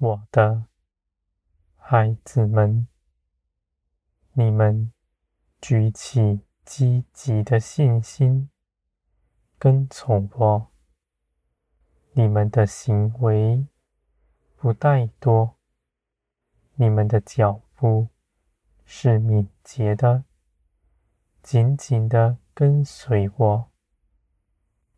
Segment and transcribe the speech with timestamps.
[0.00, 0.66] 我的
[1.74, 2.86] 孩子们，
[4.32, 4.92] 你们
[5.60, 8.48] 举起积极的信心，
[9.58, 10.70] 跟从我。
[12.12, 13.66] 你们的行为
[14.54, 15.54] 不怠惰，
[16.74, 18.08] 你们的脚步
[18.84, 20.22] 是敏捷的，
[21.42, 23.70] 紧紧的跟随我。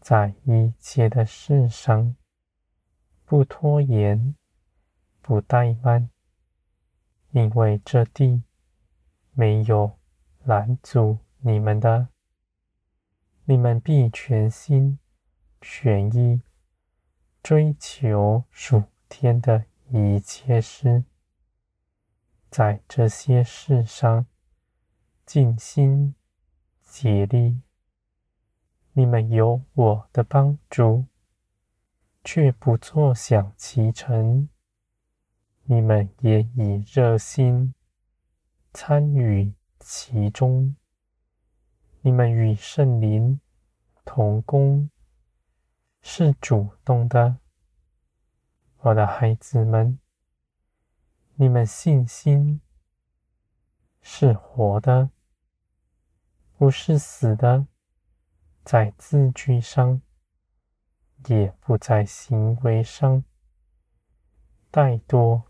[0.00, 2.14] 在一切的事上，
[3.24, 4.36] 不拖延，
[5.26, 6.10] 不怠慢，
[7.30, 8.42] 因为这地
[9.32, 9.98] 没有
[10.42, 12.08] 拦阻你们的。
[13.46, 14.98] 你们必全心
[15.62, 16.42] 全意
[17.42, 21.04] 追求属天的一切事，
[22.50, 24.26] 在这些事上
[25.24, 26.14] 尽心
[26.82, 27.62] 竭力。
[28.92, 31.06] 你们有我的帮助，
[32.22, 34.50] 却不坐享其成。
[35.66, 37.74] 你们也以热心
[38.74, 40.76] 参与其中。
[42.02, 43.40] 你们与圣灵
[44.04, 44.90] 同工，
[46.02, 47.38] 是主动的。
[48.80, 49.98] 我的孩子们，
[51.36, 52.60] 你们信心
[54.02, 55.08] 是活的，
[56.58, 57.66] 不是死的。
[58.62, 60.02] 在字句上，
[61.28, 63.24] 也不在行为上
[64.70, 65.44] 怠惰。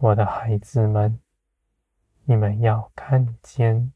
[0.00, 1.18] 我的孩子们，
[2.22, 3.92] 你们要看见，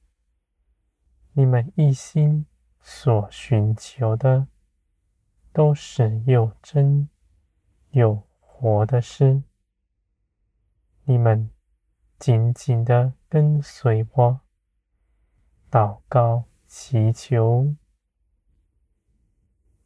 [1.33, 2.45] 你们一心
[2.81, 4.49] 所寻求的，
[5.53, 7.09] 都是又真
[7.91, 9.45] 又活的事。
[11.05, 11.49] 你们
[12.19, 14.41] 紧紧的跟随我，
[15.71, 17.77] 祷告祈求。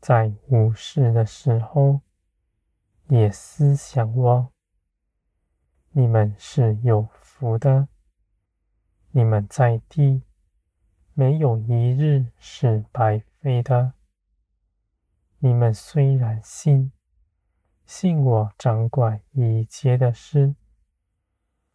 [0.01, 2.01] 在无事的时候，
[3.09, 4.56] 也思想我。
[5.99, 7.89] 你们是有福的，
[9.13, 10.25] 你们在地
[11.15, 13.95] 没有一日是白费的。
[15.39, 16.93] 你们虽然信，
[17.87, 20.55] 信我掌管一切的事，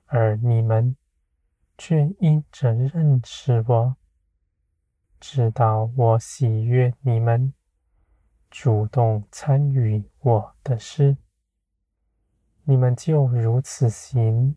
[0.05, 0.95] 而你们
[1.75, 3.97] 却因着认识我，
[5.19, 7.55] 知道我喜悦你们。
[8.51, 11.17] 主动参与我的事，
[12.71, 14.55] 你们就如此行。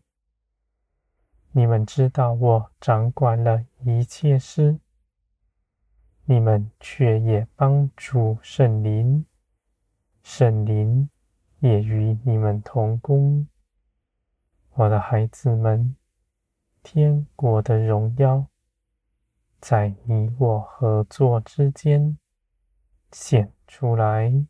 [1.51, 4.79] 你们知道我掌管了一切事，
[6.23, 9.25] 你们却也帮助圣灵，
[10.23, 11.09] 圣灵
[11.59, 13.49] 也与你们同工。
[14.75, 15.97] 我的孩子们，
[16.83, 18.47] 天国的荣耀
[19.59, 22.17] 在你我合作之间
[23.11, 24.45] 显出来，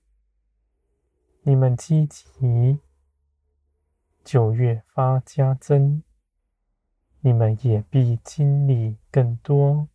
[1.41, 2.79] 你们积极，
[4.25, 6.01] 就越发加增，
[7.19, 9.87] 你们也必经历更多。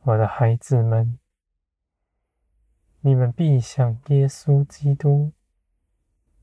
[0.00, 1.18] 我的孩子们，
[3.02, 5.32] 你们必像耶稣基督，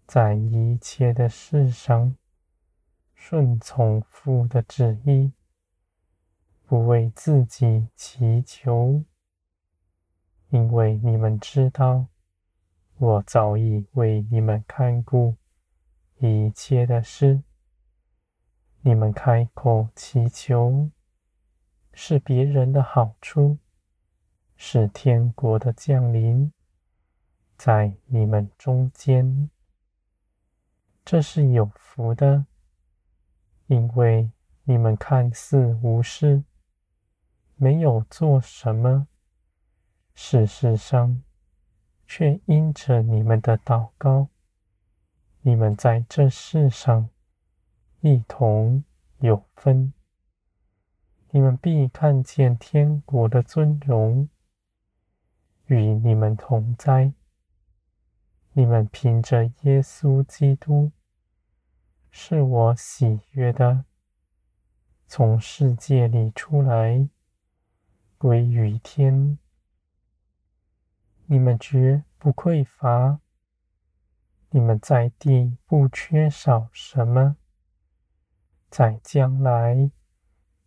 [0.06, 2.16] 在一切的事上
[3.16, 5.34] 顺从父的旨意，
[6.68, 9.04] 不为自己祈求。
[10.50, 12.06] 因为你们知道，
[12.98, 15.38] 我早已为你们看顾
[16.30, 17.42] 一切的事。
[18.82, 20.92] 你们开口祈求，
[21.94, 23.58] 是别人的好处，
[24.56, 26.52] 是天国的降临
[27.58, 29.50] 在你们中间。
[31.04, 32.46] 这是有福的，
[33.66, 34.30] 因为
[34.64, 36.44] 你们看似无事，
[37.56, 39.08] 没有做什么。
[40.14, 41.24] 事实上，
[42.08, 44.28] 却因着你们的祷告，
[45.44, 47.10] 你们在这世上
[48.02, 48.84] 一同
[49.20, 49.92] 有分。
[51.32, 54.30] 你们必看见天国的尊荣
[55.66, 57.14] 与你们同在。
[58.54, 60.92] 你们凭着耶稣基督，
[62.12, 63.86] 是我喜悦的，
[65.08, 67.10] 从世界里出来，
[68.18, 69.40] 归于天。
[71.26, 73.22] 你们绝不匮乏，
[74.54, 77.38] 你们在地不缺少什么，
[78.70, 79.90] 在将来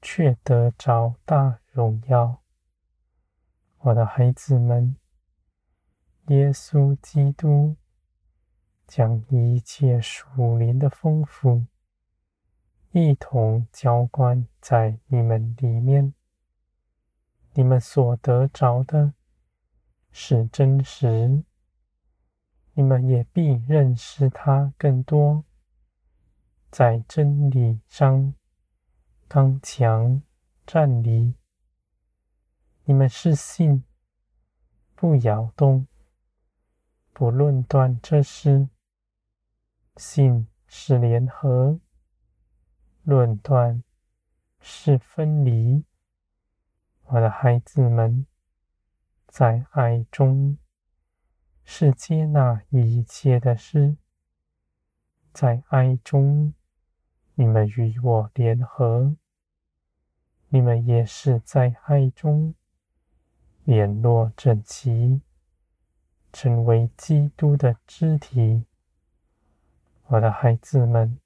[0.00, 2.42] 却得着大荣耀。
[3.78, 4.96] 我的孩子们，
[6.28, 7.76] 耶稣基督
[8.86, 11.66] 将一切属灵的丰富
[12.92, 16.14] 一同浇灌在你们里面，
[17.52, 19.12] 你们所得着的。
[20.16, 21.42] 是真实，
[22.74, 25.44] 你们也必认识他更多，
[26.70, 28.34] 在真理上
[29.28, 30.20] 刚强
[30.66, 31.34] 站立。
[32.84, 33.84] 你们是信，
[34.94, 35.86] 不摇动，
[37.12, 38.68] 不论断这事；
[39.96, 41.78] 信是联合，
[43.04, 43.84] 论断
[44.60, 45.84] 是分离。
[47.04, 48.26] 我的孩子们，
[49.28, 50.58] 在爱中
[51.64, 53.96] 是接纳一切的事，
[55.32, 56.54] 在爱中。
[57.36, 59.16] 你们与我联合，
[60.50, 62.54] 你们也是在爱中
[63.64, 65.20] 联络整齐，
[66.32, 68.66] 成为基督的肢体。
[70.06, 71.18] 我的孩子们，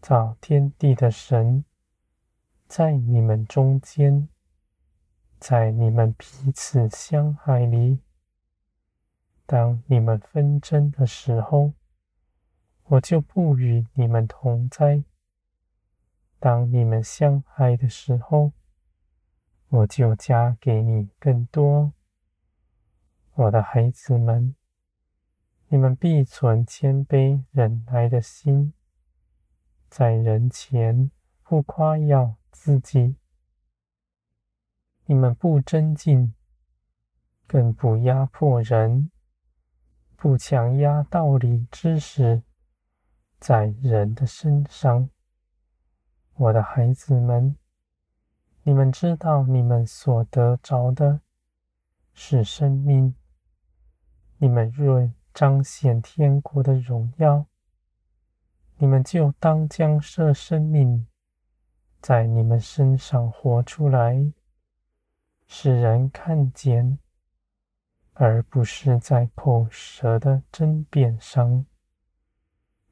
[0.00, 1.64] 造天地的神
[2.66, 4.28] 在你们中间，
[5.38, 8.00] 在你们彼此相爱里，
[9.52, 11.74] 当你们纷争的时候。
[12.84, 15.04] 我就不与你们同在。
[16.38, 18.52] 当你们相爱的时候，
[19.68, 21.92] 我就加给你更多。
[23.34, 24.54] 我的孩子们，
[25.68, 28.72] 你们必存谦卑忍耐的心，
[29.90, 31.10] 在人前
[31.42, 33.16] 不夸耀自己。
[35.04, 36.32] 你们不争竞，
[37.46, 39.10] 更不压迫人，
[40.22, 42.44] 不强压道理知识。
[43.40, 45.10] 在人的身上，
[46.34, 47.56] 我的孩子们，
[48.62, 51.22] 你们知道你们所得着的
[52.12, 53.16] 是生命。
[54.38, 57.46] 你们若彰显天国的荣耀，
[58.76, 61.04] 你们就当将这生命
[62.00, 64.32] 在你们身上活出来，
[65.48, 67.00] 使人看见，
[68.14, 71.64] 而不是在口舌的争辩上。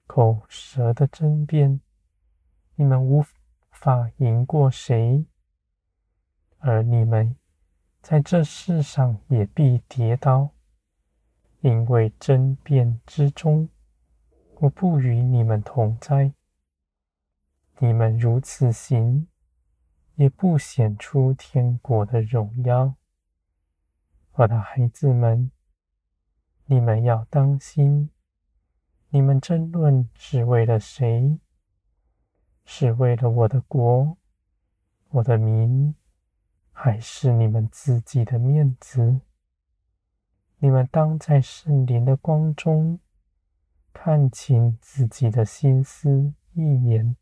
[0.07, 1.81] 口舌的争辩，
[2.75, 3.25] 你们无
[3.71, 5.27] 法赢过谁，
[6.59, 7.37] 而你们
[8.03, 10.51] 在这世上也必跌倒，
[11.61, 13.69] 因为争辩之中，
[14.57, 16.33] 我不与你们同在。
[17.79, 19.29] 你们如此行，
[20.17, 22.97] 也不显出天国的荣耀。
[24.33, 25.51] 我的孩子们，
[26.67, 28.11] 你们要当心。
[29.09, 31.41] 你们争论是为了谁？
[32.65, 34.17] 是为了我的国、
[35.09, 35.95] 我的民，
[36.73, 39.21] 还是你们自己的面子？
[40.59, 43.01] 你们当在圣灵的光中
[43.93, 47.17] 看清自己的心思意念。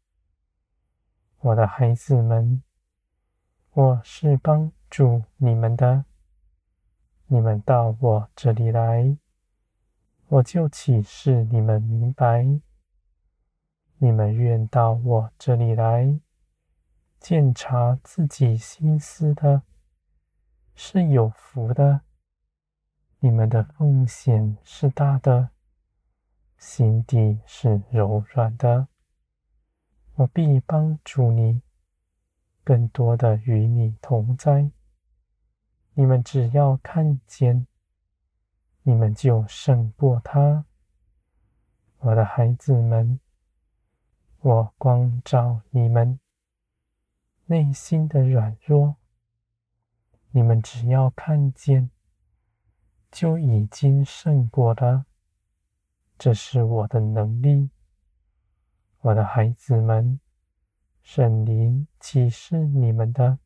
[1.39, 2.63] 我的孩子们，
[3.73, 6.05] 我是帮助你们的，
[7.31, 9.17] 你们到我这里来。
[10.29, 12.61] 我就启示你们明白，
[13.99, 16.21] 你们愿到我这里来，
[17.19, 19.63] 鉴察自己心思的，
[20.75, 22.01] 是有福的。
[23.21, 25.51] 你们的奉献是大的，
[26.57, 28.89] 心地是柔软的。
[30.15, 31.63] 我必帮助你，
[32.65, 34.71] 更多的与你同在。
[35.99, 37.67] 你们只要看见。
[38.85, 40.65] 你们就胜过他，
[41.99, 43.19] 我的孩子们。
[44.39, 46.21] 我光照你们
[47.47, 48.95] 内心的软弱，
[50.31, 51.91] 你们只要看见，
[53.11, 55.05] 就已经胜过了。
[56.17, 57.71] 这是我的能力，
[59.01, 60.21] 我的孩子们。
[61.03, 63.41] 圣灵启示你们的，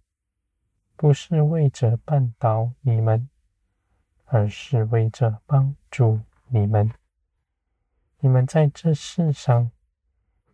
[0.96, 3.28] 不是为着绊倒你们。
[4.34, 6.90] 而是为着帮助你们，
[8.20, 9.70] 你们在这世上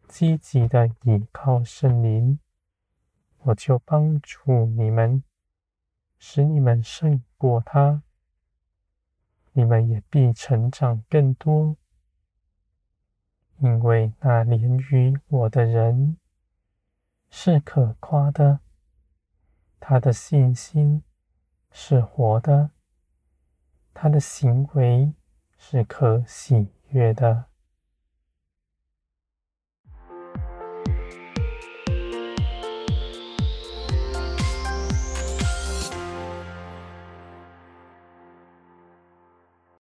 [0.08, 2.40] 积极的倚靠圣灵，
[3.42, 5.22] 我就帮助你们，
[6.18, 8.02] 使你们胜过他。
[9.52, 11.76] 你们也必成长更多，
[13.58, 16.16] 因为那连于我的人
[17.30, 18.58] 是可夸的，
[19.80, 21.02] 他的信心
[21.70, 22.70] 是活的。
[23.92, 25.12] 他的行为
[25.56, 27.46] 是可喜悦的。